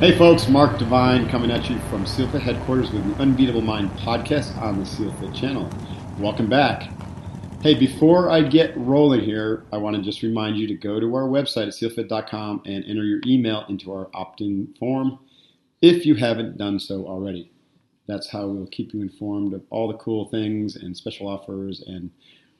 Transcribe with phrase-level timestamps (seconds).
[0.00, 4.56] Hey folks, Mark Divine coming at you from SealFit headquarters with the Unbeatable Mind podcast
[4.56, 5.68] on the SealFit channel.
[6.18, 6.90] Welcome back.
[7.60, 11.14] Hey, before I get rolling here, I want to just remind you to go to
[11.14, 15.18] our website at sealfit.com and enter your email into our opt-in form
[15.82, 17.52] if you haven't done so already.
[18.06, 22.10] That's how we'll keep you informed of all the cool things and special offers and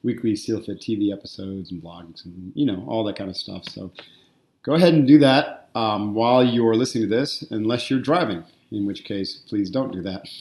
[0.02, 3.64] weekly SealFit TV episodes and blogs and you know all that kind of stuff.
[3.66, 3.92] So
[4.62, 8.86] go ahead and do that um, while you're listening to this, unless you're driving, in
[8.86, 10.28] which case, please don't do that.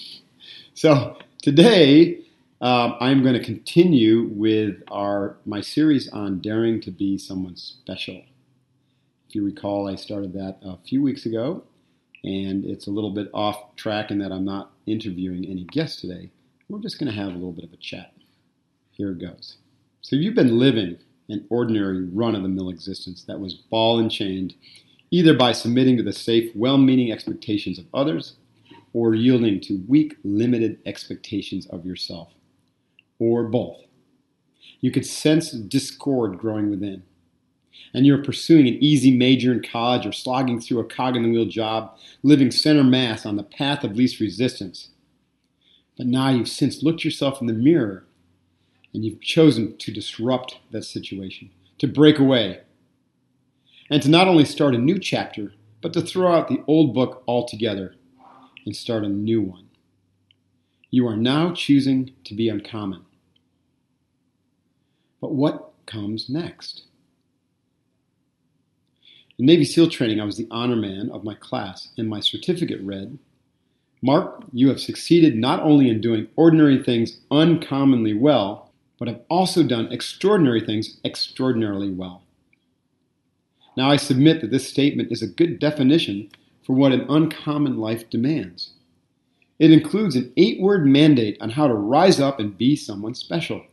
[0.76, 2.22] So today,
[2.62, 8.24] um, I'm going to continue with our my series on daring to be someone special.
[9.28, 11.64] If you recall, I started that a few weeks ago,
[12.24, 16.32] and it's a little bit off track in that I'm not interviewing any guests today.
[16.70, 18.14] We're just going to have a little bit of a chat.
[18.92, 19.58] Here it goes.
[20.02, 20.98] So you've been living
[21.30, 24.56] an ordinary run of the mill existence that was ball and chained,
[25.12, 28.36] either by submitting to the safe, well meaning expectations of others
[28.94, 32.34] or yielding to weak, limited expectations of yourself,
[33.20, 33.82] or both.
[34.82, 37.04] You could sense discord growing within.
[37.94, 41.32] And you're pursuing an easy major in college or slogging through a cog in the
[41.32, 44.90] wheel job, living center mass on the path of least resistance.
[45.98, 48.06] But now you've since looked yourself in the mirror
[48.94, 52.62] and you've chosen to disrupt that situation, to break away,
[53.90, 57.24] and to not only start a new chapter, but to throw out the old book
[57.28, 57.96] altogether
[58.66, 59.70] and start a new one.
[60.92, 63.06] You are now choosing to be uncommon.
[65.22, 66.84] But what comes next?
[69.38, 72.82] In Navy SEAL training, I was the honor man of my class, and my certificate
[72.82, 73.18] read
[74.02, 79.64] Mark, you have succeeded not only in doing ordinary things uncommonly well, but have also
[79.64, 82.24] done extraordinary things extraordinarily well.
[83.80, 86.30] Now, I submit that this statement is a good definition
[86.66, 88.74] for what an uncommon life demands.
[89.58, 93.64] It includes an eight word mandate on how to rise up and be someone special,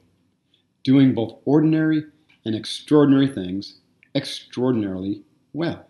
[0.84, 2.04] doing both ordinary
[2.44, 3.80] and extraordinary things
[4.14, 5.22] extraordinarily
[5.52, 5.88] well.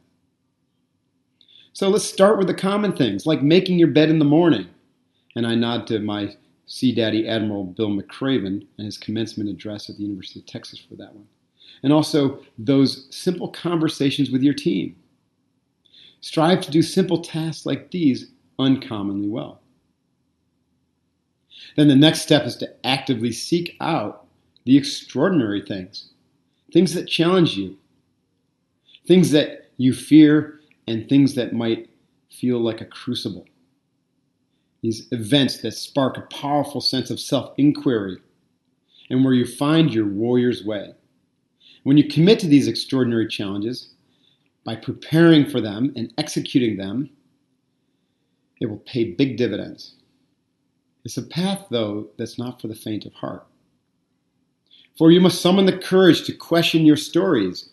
[1.75, 4.67] So let's start with the common things, like making your bed in the morning.
[5.35, 6.35] And I nod to my
[6.65, 10.95] Sea Daddy Admiral Bill McRaven and his commencement address at the University of Texas for
[10.95, 11.27] that one.
[11.87, 14.97] And also those simple conversations with your team.
[16.21, 19.61] Strive to do simple tasks like these uncommonly well.
[21.77, 24.27] Then the next step is to actively seek out
[24.65, 26.09] the extraordinary things,
[26.73, 27.79] things that challenge you,
[29.07, 30.59] things that you fear,
[30.89, 31.89] and things that might
[32.33, 33.47] feel like a crucible.
[34.83, 38.17] These events that spark a powerful sense of self inquiry
[39.09, 40.93] and where you find your warrior's way.
[41.87, 43.91] When you commit to these extraordinary challenges,
[44.65, 47.11] by preparing for them and executing them,
[48.61, 49.95] it will pay big dividends.
[51.05, 53.47] It's a path, though, that's not for the faint of heart.
[54.99, 57.69] For you must summon the courage to question your stories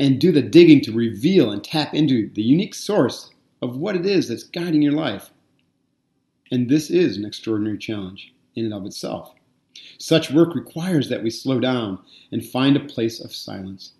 [0.00, 3.28] and do the digging to reveal and tap into the unique source
[3.60, 5.30] of what it is that's guiding your life.
[6.50, 9.35] And this is an extraordinary challenge in and of itself.
[9.98, 11.98] Such work requires that we slow down
[12.32, 13.92] and find a place of silence.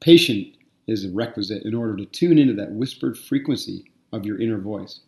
[0.00, 4.58] Patience is a requisite in order to tune into that whispered frequency of your inner
[4.58, 5.00] voice.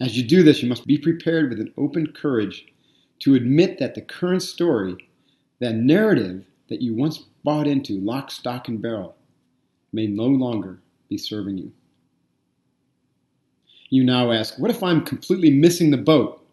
[0.00, 2.66] As you do this, you must be prepared with an open courage
[3.20, 4.96] to admit that the current story,
[5.60, 9.16] that narrative that you once bought into lock, stock, and barrel,
[9.92, 11.72] may no longer be serving you.
[13.90, 16.43] You now ask, what if I'm completely missing the boat?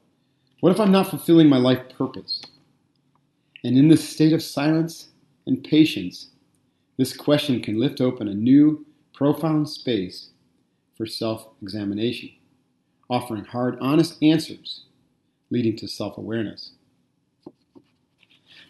[0.62, 2.40] What if I'm not fulfilling my life purpose?
[3.64, 5.10] And in this state of silence
[5.48, 6.30] and patience,
[6.98, 10.30] this question can lift open a new, profound space
[10.96, 12.30] for self examination,
[13.10, 14.84] offering hard, honest answers,
[15.50, 16.74] leading to self awareness.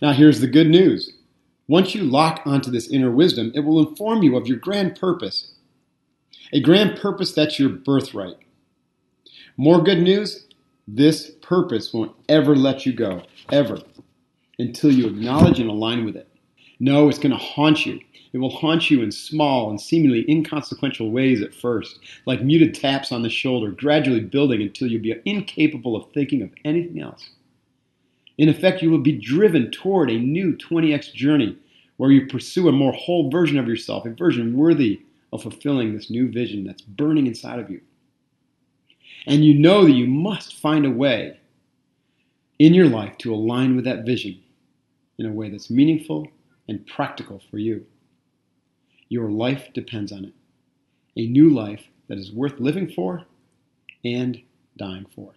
[0.02, 1.12] Now, here's the good news.
[1.68, 5.56] Once you lock onto this inner wisdom, it will inform you of your grand purpose.
[6.54, 8.38] A grand purpose that's your birthright.
[9.58, 10.48] More good news
[10.94, 13.80] this purpose won't ever let you go, ever,
[14.60, 16.28] until you acknowledge and align with it.
[16.82, 18.00] No, it's going to haunt you.
[18.34, 23.12] It will haunt you in small and seemingly inconsequential ways at first, like muted taps
[23.12, 27.30] on the shoulder, gradually building until you'll be incapable of thinking of anything else.
[28.38, 31.58] In effect, you will be driven toward a new 20x journey
[31.98, 35.02] where you pursue a more whole version of yourself, a version worthy
[35.32, 37.80] of fulfilling this new vision that's burning inside of you.
[39.28, 41.40] And you know that you must find a way
[42.58, 44.42] in your life to align with that vision
[45.20, 46.28] in a way that's meaningful
[46.68, 47.86] and practical for you.
[49.10, 50.34] Your life depends on it.
[51.18, 53.26] A new life that is worth living for
[54.04, 54.42] and
[54.78, 55.34] dying for.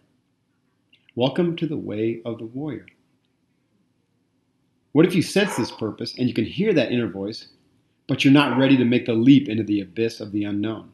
[1.14, 2.86] Welcome to the way of the warrior.
[4.92, 7.48] What if you sense this purpose and you can hear that inner voice,
[8.06, 10.92] but you're not ready to make the leap into the abyss of the unknown?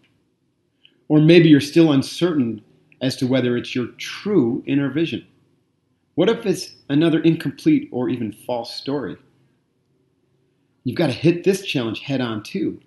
[1.09, 2.63] Or maybe you're still uncertain
[3.01, 5.27] as to whether it's your true inner vision.
[6.15, 9.17] What if it's another incomplete or even false story?
[10.85, 12.81] You've got to hit this challenge head on too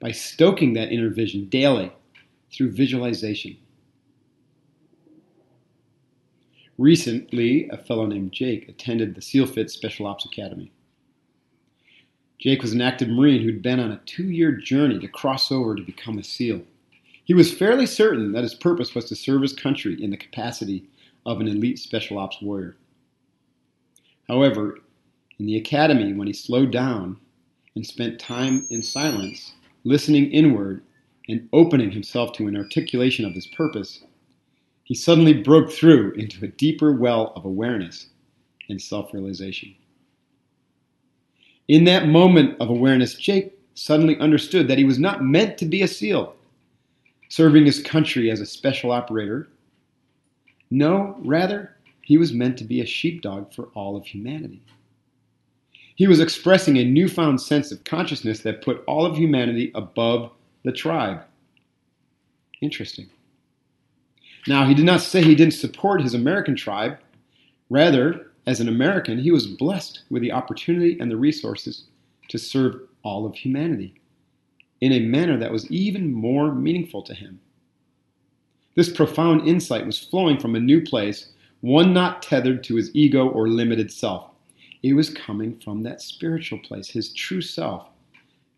[0.00, 1.92] by stoking that inner vision daily
[2.52, 3.56] through visualization.
[6.78, 10.70] Recently, a fellow named Jake attended the SEALFIT Special Ops Academy.
[12.38, 15.74] Jake was an active Marine who'd been on a two year journey to cross over
[15.74, 16.62] to become a SEAL.
[17.28, 20.88] He was fairly certain that his purpose was to serve his country in the capacity
[21.26, 22.78] of an elite special ops warrior.
[24.28, 24.78] However,
[25.38, 27.18] in the academy, when he slowed down
[27.74, 29.52] and spent time in silence,
[29.84, 30.82] listening inward
[31.28, 34.04] and opening himself to an articulation of his purpose,
[34.84, 38.06] he suddenly broke through into a deeper well of awareness
[38.70, 39.74] and self realization.
[41.68, 45.82] In that moment of awareness, Jake suddenly understood that he was not meant to be
[45.82, 46.34] a SEAL,
[47.28, 49.48] serving his country as a special operator.
[50.70, 54.62] No, rather, he was meant to be a sheepdog for all of humanity.
[55.94, 60.30] He was expressing a newfound sense of consciousness that put all of humanity above
[60.64, 61.22] the tribe.
[62.60, 63.08] Interesting.
[64.46, 66.98] Now, he did not say he didn't support his American tribe.
[67.68, 71.84] Rather, as an American, he was blessed with the opportunity and the resources
[72.28, 73.97] to serve all of humanity
[74.80, 77.40] in a manner that was even more meaningful to him.
[78.74, 83.28] This profound insight was flowing from a new place, one not tethered to his ego
[83.28, 84.30] or limited self.
[84.82, 87.88] It was coming from that spiritual place, his true self,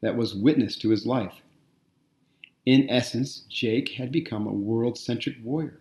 [0.03, 1.35] that was witness to his life.
[2.67, 5.81] In essence, Jake had become a world centric warrior,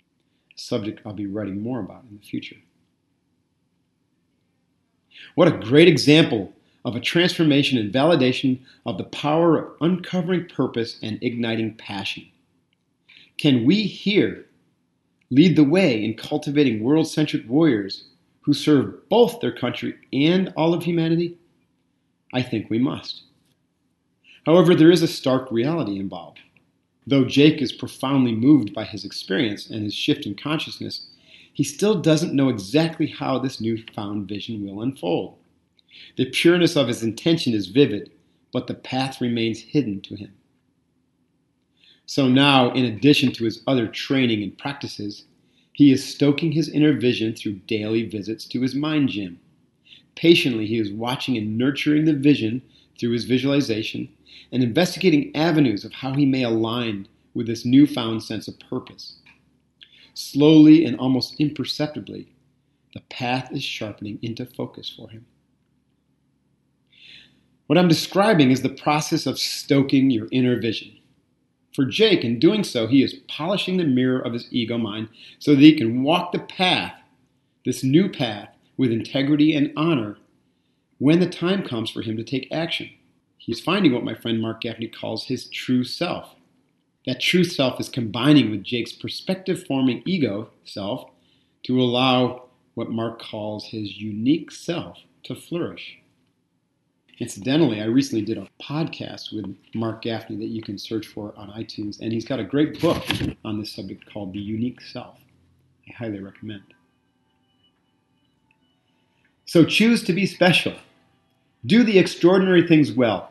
[0.00, 2.56] a subject I'll be writing more about in the future.
[5.34, 6.52] What a great example
[6.84, 12.26] of a transformation and validation of the power of uncovering purpose and igniting passion.
[13.38, 14.46] Can we here
[15.30, 18.04] lead the way in cultivating world centric warriors
[18.42, 21.38] who serve both their country and all of humanity?
[22.32, 23.22] I think we must.
[24.44, 26.40] However, there is a stark reality involved.
[27.06, 31.06] Though Jake is profoundly moved by his experience and his shift in consciousness,
[31.52, 35.38] he still doesn't know exactly how this newfound vision will unfold.
[36.16, 38.10] The pureness of his intention is vivid,
[38.52, 40.32] but the path remains hidden to him.
[42.06, 45.24] So now, in addition to his other training and practices,
[45.72, 49.40] he is stoking his inner vision through daily visits to his mind gym.
[50.14, 52.62] Patiently, he is watching and nurturing the vision
[52.98, 54.08] through his visualization
[54.52, 59.16] and investigating avenues of how he may align with this newfound sense of purpose.
[60.14, 62.28] Slowly and almost imperceptibly,
[62.94, 65.26] the path is sharpening into focus for him.
[67.66, 70.98] What I'm describing is the process of stoking your inner vision.
[71.74, 75.54] For Jake, in doing so, he is polishing the mirror of his ego mind so
[75.54, 76.92] that he can walk the path,
[77.64, 80.18] this new path, with integrity and honor
[80.98, 82.90] when the time comes for him to take action.
[83.38, 86.34] He's finding what my friend Marc Gafni calls his true self.
[87.06, 91.10] That true self is combining with Jake's perspective forming ego self
[91.64, 92.44] to allow
[92.74, 95.98] what Marc calls his unique self to flourish.
[97.20, 101.48] Incidentally, I recently did a podcast with Marc Gafni that you can search for on
[101.50, 103.04] iTunes, and he's got a great book
[103.44, 105.16] on this subject called The Unique Self.
[105.88, 106.62] I highly recommend.
[109.46, 110.74] So choose to be special.
[111.64, 113.30] Do the extraordinary things well.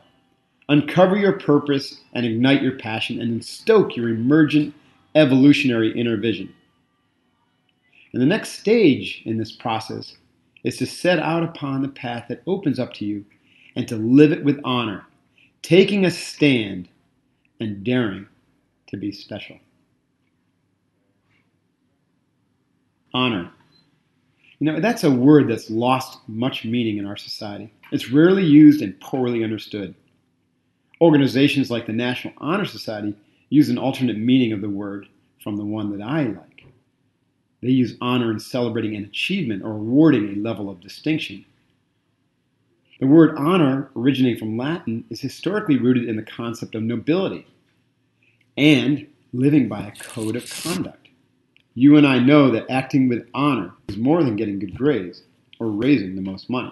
[0.69, 4.73] Uncover your purpose and ignite your passion, and stoke your emergent
[5.13, 6.53] evolutionary inner vision.
[8.13, 10.15] And the next stage in this process
[10.63, 13.25] is to set out upon the path that opens up to you
[13.75, 15.05] and to live it with honor,
[15.61, 16.87] taking a stand
[17.59, 18.27] and daring
[18.87, 19.57] to be special.
[23.13, 23.51] Honor.
[24.59, 27.71] You know, that's a word that's lost much meaning in our society.
[27.91, 29.93] It's rarely used and poorly understood.
[31.01, 33.13] Organizations like the National Honor Society
[33.49, 35.07] use an alternate meaning of the word
[35.43, 36.65] from the one that I like.
[37.61, 41.45] They use honor in celebrating an achievement or awarding a level of distinction.
[43.03, 47.45] The word honor, originating from Latin, is historically rooted in the concept of nobility
[48.55, 51.09] and living by a code of conduct.
[51.73, 55.23] You and I know that acting with honor is more than getting good grades
[55.59, 56.71] or raising the most money.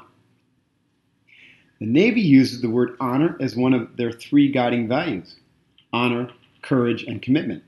[1.81, 5.35] The Navy uses the word honor as one of their three guiding values
[5.91, 6.29] honor,
[6.61, 7.61] courage, and commitment.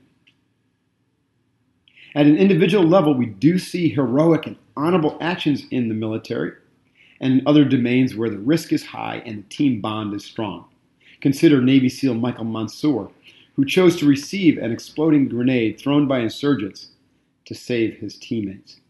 [2.14, 6.52] At an individual level, we do see heroic and honorable actions in the military
[7.20, 10.66] and in other domains where the risk is high and the team bond is strong.
[11.20, 13.10] Consider Navy SEAL Michael Monsoor,
[13.54, 16.88] who chose to receive an exploding grenade thrown by insurgents
[17.44, 18.80] to save his teammates.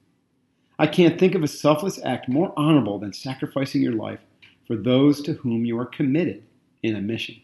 [0.78, 4.20] I can't think of a selfless act more honorable than sacrificing your life
[4.66, 6.42] for those to whom you are committed
[6.82, 7.36] in a mission.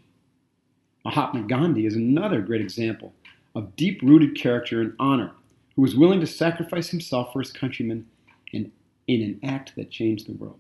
[1.05, 3.13] Mahatma Gandhi is another great example
[3.55, 5.33] of deep rooted character and honor
[5.77, 8.07] who was willing to sacrifice himself for his countrymen
[8.53, 8.73] in,
[9.07, 10.59] in an act that changed the world.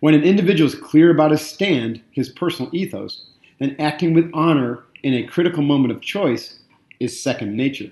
[0.00, 3.26] When an individual is clear about his stand, his personal ethos,
[3.58, 6.58] then acting with honor in a critical moment of choice
[7.00, 7.90] is second nature.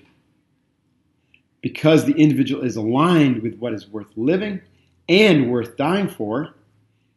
[1.61, 4.61] Because the individual is aligned with what is worth living
[5.07, 6.53] and worth dying for,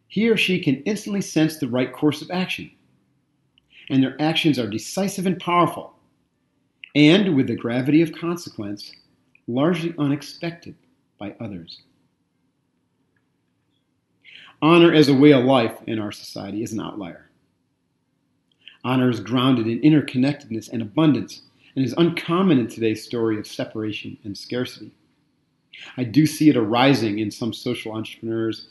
[0.09, 2.71] he or she can instantly sense the right course of action.
[3.90, 5.95] And their actions are decisive and powerful,
[6.95, 8.92] and with the gravity of consequence,
[9.47, 10.75] largely unexpected
[11.18, 11.83] by others.
[14.62, 17.28] Honor as a way of life in our society is an outlier.
[18.84, 21.42] Honor is grounded in interconnectedness and abundance
[21.75, 24.92] and is uncommon in today's story of separation and scarcity.
[25.96, 28.68] I do see it arising in some social entrepreneurs,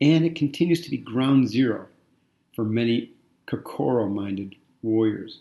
[0.00, 1.86] and it continues to be ground zero
[2.54, 3.12] for many
[3.46, 5.40] Kokoro minded warriors.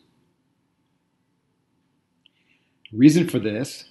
[2.91, 3.85] The Reason for this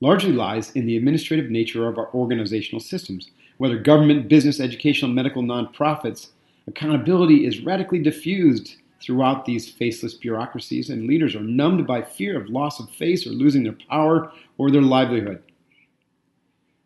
[0.00, 3.30] largely lies in the administrative nature of our organizational systems.
[3.58, 6.28] Whether government, business, educational, medical, nonprofits,
[6.66, 12.48] accountability is radically diffused throughout these faceless bureaucracies, and leaders are numbed by fear of
[12.48, 15.42] loss of face or losing their power or their livelihood.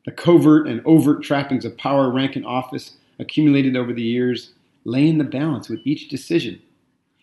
[0.04, 5.08] The covert and overt trappings of power, rank, and office accumulated over the years lay
[5.08, 6.60] in the balance with each decision,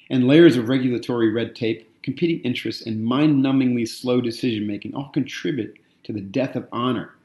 [0.09, 5.09] and layers of regulatory red tape competing interests, and mind numbingly slow decision making all
[5.09, 7.15] contribute to the death of honor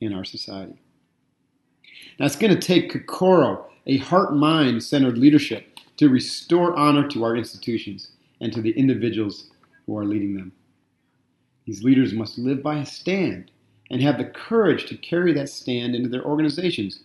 [0.00, 0.80] in our society.
[2.18, 7.24] Now, it's going to take Kokoro, a heart mind centered leadership, to restore honor to
[7.24, 9.50] our institutions and to the individuals
[9.86, 10.52] who are leading them.
[11.66, 13.50] These leaders must live by a stand
[13.90, 17.00] and have the courage to carry that stand into their organizations.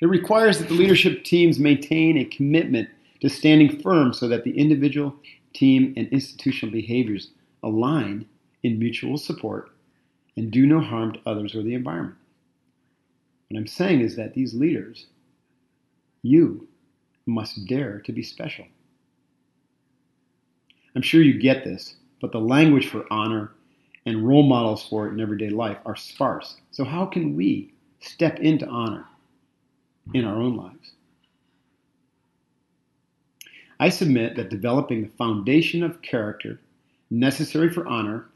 [0.00, 2.88] It requires that the leadership teams maintain a commitment
[3.20, 5.14] to standing firm so that the individual
[5.52, 7.30] team, and institutional behaviors
[7.62, 8.26] align
[8.62, 9.70] in mutual support
[10.36, 12.16] and do no harm to others or the environment.
[13.52, 15.08] What I'm saying is that these leaders,
[16.22, 16.68] you
[17.26, 18.64] must dare to be special.
[20.96, 23.52] I'm sure you get this, but the language for honor
[24.06, 26.56] and role models for it in everyday life are sparse.
[26.70, 29.04] So, how can we step into honor
[30.14, 30.92] in our own lives?
[33.78, 36.58] I submit that developing the foundation of character
[37.10, 38.30] necessary for honor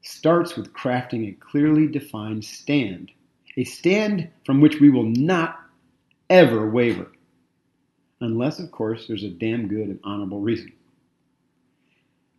[0.00, 3.12] starts with crafting a clearly defined stand,
[3.56, 5.60] a stand from which we will not
[6.30, 7.10] ever waver,
[8.20, 10.72] unless, of course, there's a damn good and honorable reason.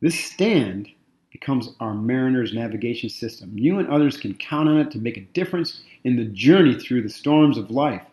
[0.01, 0.89] This stand
[1.31, 3.57] becomes our mariner's navigation system.
[3.57, 7.03] You and others can count on it to make a difference in the journey through
[7.03, 8.03] the storms of life.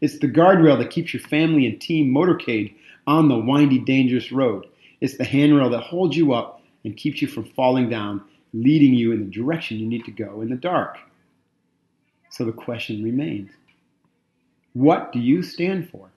[0.00, 2.74] It's the guardrail that keeps your family and team motorcade
[3.06, 4.66] on the windy, dangerous road.
[5.00, 8.22] It's the handrail that holds you up and keeps you from falling down,
[8.52, 10.98] leading you in the direction you need to go in the dark.
[12.38, 13.50] So the question remains
[14.72, 16.08] what do you stand for?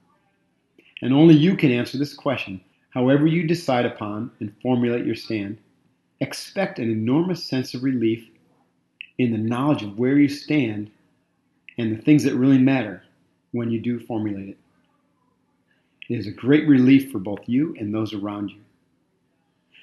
[1.02, 2.62] And only you can answer this question.
[2.92, 5.58] However, you decide upon and formulate your stand,
[6.20, 8.24] expect an enormous sense of relief
[9.18, 10.92] in the knowledge of where you stand
[11.80, 13.02] and the things that really matter
[13.52, 14.58] when you do formulate it.
[16.08, 18.60] It is a great relief for both you and those around you.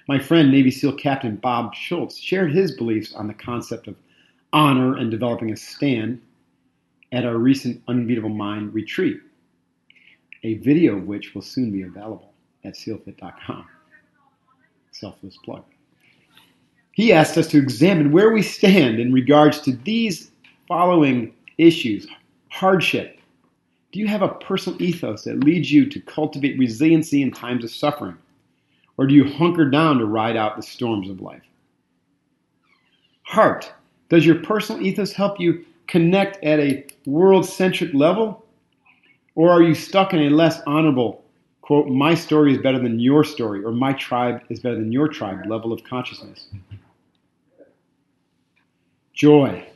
[0.07, 3.97] My friend, Navy SEAL Captain Bob Schoultz, shared his beliefs on the concept of
[4.53, 6.21] honor and developing a stand
[7.13, 9.21] at our recent Unbeatable Mind retreat,
[10.45, 12.33] a video of which will soon be available
[12.65, 13.67] at sealfit.com.
[14.93, 15.65] Selfless plug.
[16.93, 20.31] He asked us to examine where we stand in regards to these
[20.67, 22.07] following issues
[22.49, 23.21] hardship.
[23.93, 27.71] Do you have a personal ethos that leads you to cultivate resiliency in times of
[27.71, 28.19] suffering?
[28.97, 31.45] Or do you hunker down to ride out the storms of life?
[33.23, 33.73] Heart.
[34.09, 38.45] Does your personal ethos help you connect at a world centric level?
[39.35, 41.25] Or are you stuck in a less honorable,
[41.63, 45.09] quote, my story is better than your story, or my tribe is better than your
[45.09, 46.49] tribe level of consciousness?
[49.13, 49.67] Joy.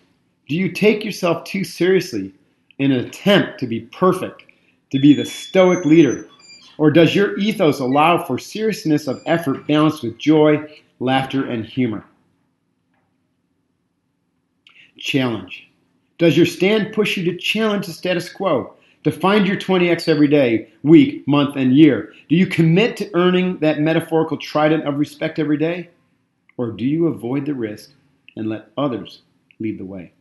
[0.49, 2.33] Do you take yourself too seriously
[2.79, 4.45] in an attempt to be perfect,
[4.91, 6.27] to be the stoic leader,
[6.79, 12.05] or does your ethos allow for seriousness of effort balanced with joy, laughter, and humor?
[14.99, 15.72] Challenge.
[16.23, 18.75] Does your stand push you to challenge the status quo?
[19.03, 22.15] To find your 20x every day, week, month, and year?
[22.29, 25.91] Do you commit to earning that metaphorical trident of respect every day?
[26.59, 27.91] Or do you avoid the risk
[28.37, 29.23] and let others
[29.59, 30.13] lead the way?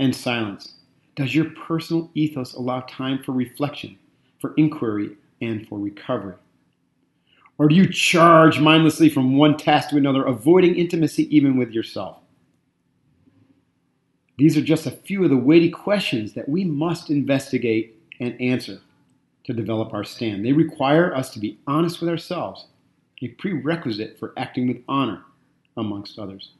[0.00, 0.74] And silence.
[1.14, 3.96] Does your personal ethos allow time for reflection,
[4.40, 6.34] for inquiry, and for recovery?
[7.58, 12.16] Or do you charge mindlessly from one task to another, avoiding intimacy even with yourself?
[14.38, 18.80] These are just a few of the weighty questions that we must investigate and answer
[19.44, 20.44] to develop our stand.
[20.44, 22.66] They require us to be honest with ourselves,
[23.22, 25.22] a prerequisite for acting with honor,
[25.76, 26.52] amongst others.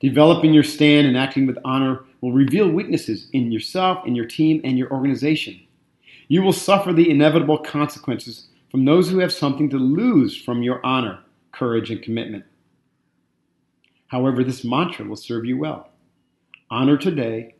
[0.00, 4.60] Developing your stand and acting with honor will reveal weaknesses in yourself, in your team,
[4.64, 5.60] and your organization.
[6.28, 10.84] You will suffer the inevitable consequences from those who have something to lose from your
[10.84, 11.20] honor,
[11.52, 12.44] courage, and commitment.
[14.08, 15.90] However, this mantra will serve you well.
[16.70, 17.54] Honor today,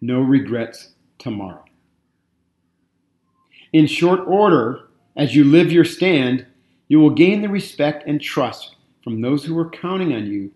[0.00, 1.64] no regrets tomorrow.
[3.72, 6.46] In short order, as you live your stand,
[6.88, 10.50] you will gain the respect and trust from those who are counting on you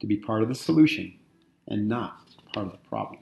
[0.00, 1.12] to be part of the solution
[1.66, 2.18] and not
[2.52, 3.18] part of the problem.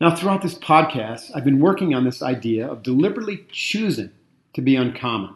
[0.00, 4.10] Now, throughout this podcast, I've been working on this idea of deliberately choosing
[4.54, 5.34] to be uncommon,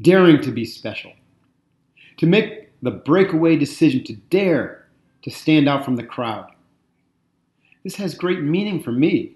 [0.00, 1.12] daring to be special,
[2.18, 4.81] to make the breakaway decision to dare
[5.22, 6.50] to stand out from the crowd.
[7.84, 9.32] This has great meaning for me.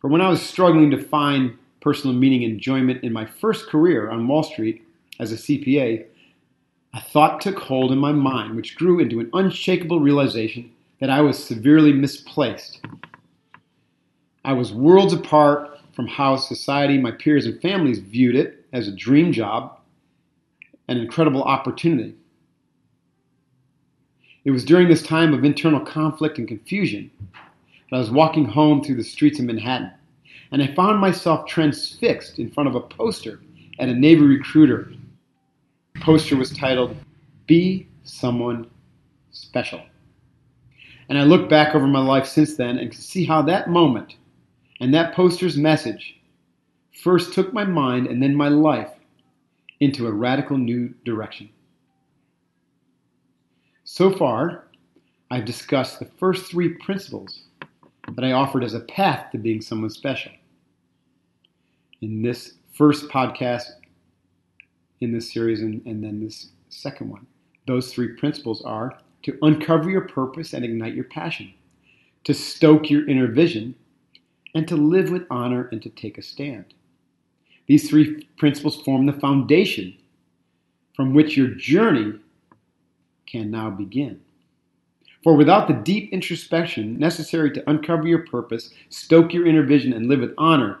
[0.00, 4.10] For when I was struggling to find personal meaning and enjoyment in my first career
[4.10, 4.82] on Wall Street
[5.18, 6.04] as a CPA,
[6.94, 10.70] a thought took hold in my mind which grew into an unshakable realization
[11.00, 12.80] that I was severely misplaced.
[14.44, 18.92] I was worlds apart from how society, my peers, and families viewed it as a
[18.92, 19.78] dream job,
[20.88, 22.14] an incredible opportunity.
[24.48, 27.10] It was during this time of internal conflict and confusion
[27.90, 29.90] that I was walking home through the streets of Manhattan,
[30.50, 33.42] and I found myself transfixed in front of a poster
[33.78, 34.90] at a Navy recruiter
[35.92, 36.96] The poster was titled
[37.46, 38.70] Be Someone
[39.32, 39.82] Special.
[41.10, 44.16] And I look back over my life since then and can see how that moment
[44.80, 46.18] and that poster's message
[47.02, 48.94] first took my mind and then my life
[49.80, 51.50] into a radical new direction.
[53.90, 54.68] So far,
[55.30, 57.44] I've discussed the first three principles
[58.14, 60.30] that I offered as a path to being someone special.
[62.02, 63.64] In this first podcast,
[65.00, 67.26] in this series and, and then this second one.
[67.66, 71.54] Those three principles are to uncover your purpose and ignite your passion,
[72.24, 73.74] to stoke your inner vision,
[74.54, 76.74] and to live with honor and to take a stand.
[77.66, 79.96] These three principles form the foundation
[80.94, 82.20] from which your journey
[83.28, 84.20] can now begin.
[85.22, 90.08] For without the deep introspection necessary to uncover your purpose, stoke your inner vision, and
[90.08, 90.80] live with honor,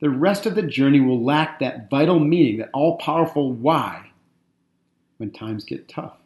[0.00, 4.10] the rest of the journey will lack that vital meaning, that all powerful why
[5.16, 6.16] when times get tough.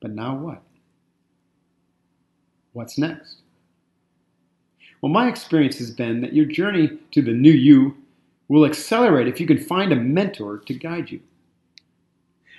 [0.00, 0.62] But now what?
[2.72, 3.36] What's next?
[5.00, 7.96] Well, my experience has been that your journey to the new you
[8.48, 11.20] will accelerate if you can find a mentor to guide you.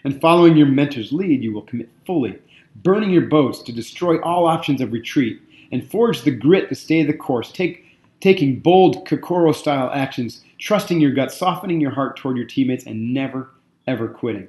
[0.03, 2.39] And following your mentor's lead, you will commit fully,
[2.77, 7.03] burning your boats to destroy all options of retreat and forge the grit to stay
[7.03, 7.85] the course, take,
[8.19, 13.13] taking bold Kokoro style actions, trusting your gut, softening your heart toward your teammates, and
[13.13, 13.51] never,
[13.87, 14.47] ever quitting.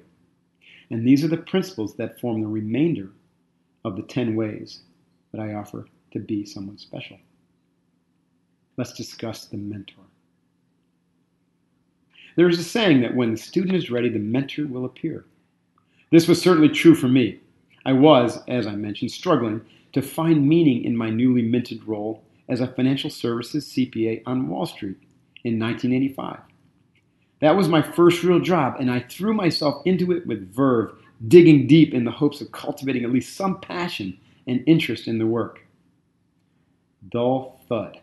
[0.90, 3.10] And these are the principles that form the remainder
[3.84, 4.80] of the 10 ways
[5.32, 7.18] that I offer to be someone special.
[8.76, 10.04] let's discuss the mentor.
[12.36, 15.24] There is a saying that when the student is ready, the mentor will appear.
[16.12, 17.40] This was certainly true for me.
[17.86, 19.62] I was, as I mentioned, struggling
[19.94, 24.66] to find meaning in my newly minted role as a financial services CPA on Wall
[24.66, 24.98] Street
[25.42, 26.38] in 1985.
[27.40, 30.92] That was my first real job, and I threw myself into it with verve,
[31.28, 35.26] digging deep in the hopes of cultivating at least some passion and interest in the
[35.26, 35.66] work.
[37.08, 38.00] Dull thud.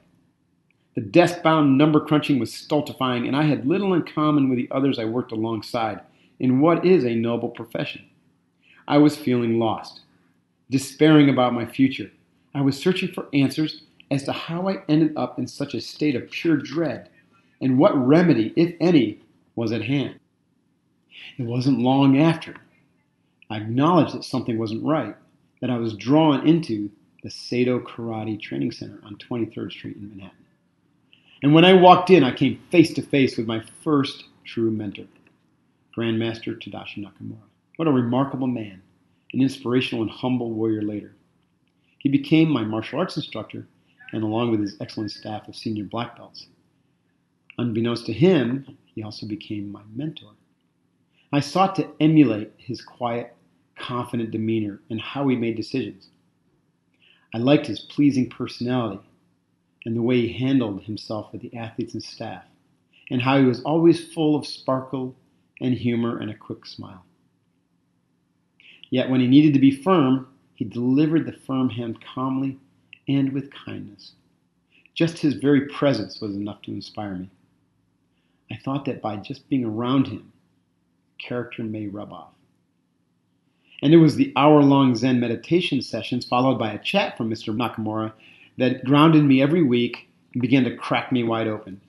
[0.95, 4.67] The desk bound number crunching was stultifying, and I had little in common with the
[4.71, 6.01] others I worked alongside
[6.39, 8.05] in what is a noble profession.
[8.87, 10.01] I was feeling lost,
[10.69, 12.11] despairing about my future.
[12.55, 16.15] I was searching for answers as to how I ended up in such a state
[16.15, 17.09] of pure dread
[17.61, 19.19] and what remedy, if any,
[19.55, 20.19] was at hand.
[21.37, 22.55] It wasn't long after
[23.49, 25.15] I acknowledged that something wasn't right
[25.61, 26.89] that I was drawn into
[27.23, 30.37] the Seido Karate Training Center on 23rd Street in Manhattan.
[31.41, 35.05] And when I walked in, I came face to face with my first true mentor,
[35.99, 37.43] Grandmaster Tadashi Nakamura.
[37.75, 38.81] What a remarkable man,
[39.33, 41.13] an inspirational and humble warrior later.
[41.97, 43.67] He became my martial arts instructor,
[44.13, 46.47] and along with his excellent staff of senior black belts.
[47.57, 50.31] Unbeknownst to him, he also became my mentor.
[51.33, 53.35] I sought to emulate his quiet,
[53.75, 56.07] confident demeanor and how he made decisions.
[57.33, 59.01] I liked his pleasing personality
[59.83, 62.45] and the way he handled himself with the athletes and staff,
[63.11, 65.13] and how he was always full of sparkle
[65.59, 67.05] and humor and a quick smile.
[68.89, 72.57] Yet when he needed to be firm, he delivered the firm hand calmly
[73.07, 74.13] and with kindness.
[74.93, 77.29] Just his very presence was enough to inspire me.
[78.51, 80.31] I thought that by just being around him,
[81.19, 82.33] character may rub off.
[83.81, 87.55] And it was the hour long Zen meditation sessions, followed by a chat from Mr.
[87.55, 88.11] Nakamura,
[88.57, 91.79] that grounded me every week and began to crack me wide open.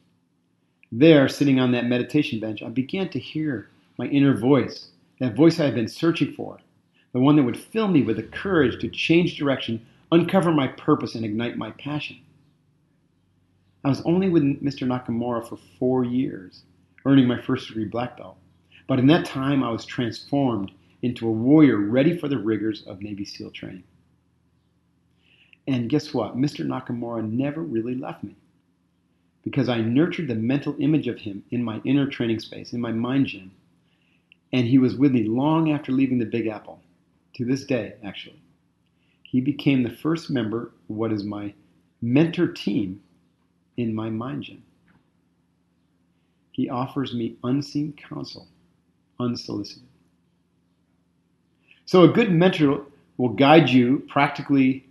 [0.92, 4.88] There, sitting on that meditation bench, I began to hear my inner voice,
[5.20, 6.58] that voice I had been searching for,
[7.12, 11.14] the one that would fill me with the courage to change direction, uncover my purpose,
[11.14, 12.18] and ignite my passion.
[13.84, 14.84] I was only with Mr.
[14.84, 16.64] Nakamura for four years,
[17.06, 18.36] earning my first degree black belt.
[18.88, 20.72] But in that time, I was transformed
[21.02, 23.84] into a warrior ready for the rigors of Navy SEAL training.
[25.68, 26.36] And guess what?
[26.36, 26.66] Mr.
[26.66, 28.34] Nakamura never really left me
[29.42, 32.92] because I nurtured the mental image of him in my inner training space, in my
[32.92, 33.52] mind gym.
[34.52, 36.80] And he was with me long after leaving the Big Apple,
[37.34, 38.40] to this day, actually.
[39.22, 41.54] He became the first member of what is my
[42.02, 43.00] mentor team
[43.76, 44.62] in my mind gym.
[46.52, 48.48] He offers me unseen counsel,
[49.18, 49.88] unsolicited.
[51.86, 52.84] So, a good mentor
[53.16, 54.86] will guide you practically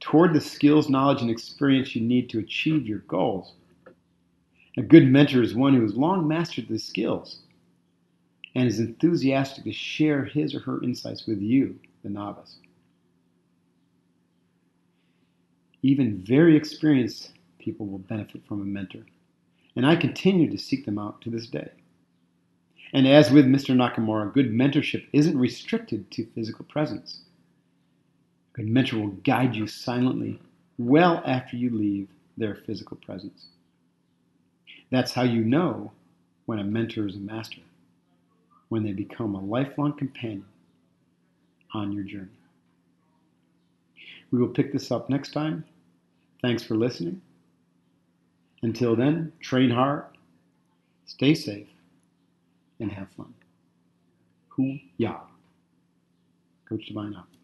[0.00, 3.52] toward the skills, knowledge, and experience you need to achieve your goals.
[4.78, 7.40] A good mentor is one who has long mastered the skills
[8.54, 12.58] and is enthusiastic to share his or her insights with you, the novice.
[15.82, 19.02] Even very experienced people will benefit from a mentor,
[19.74, 21.72] and I continue to seek them out to this day.
[22.92, 23.74] And as with Mr.
[23.74, 27.22] Nakamura, good mentorship isn't restricted to physical presence.
[28.54, 30.38] A Good mentor will guide you silently
[30.78, 33.48] well after you leave their physical presence.
[34.90, 35.92] That's how you know
[36.46, 37.60] when a mentor is a master,
[38.68, 40.46] when they become a lifelong companion
[41.74, 42.28] on your journey.
[44.30, 45.64] We will pick this up next time.
[46.42, 47.20] Thanks for listening.
[48.62, 50.04] Until then, train hard,
[51.06, 51.68] stay safe,
[52.80, 53.32] and have fun.
[54.50, 55.20] Hoo ya.
[56.68, 57.37] Coach Divine out.